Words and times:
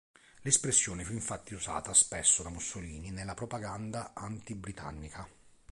L'espressione 0.41 1.03
fu 1.03 1.13
infatti 1.13 1.53
usata 1.53 1.93
spesso 1.93 2.41
da 2.41 2.49
Mussolini 2.49 3.11
nella 3.11 3.35
propaganda 3.35 4.13
anti-britannica. 4.15 5.29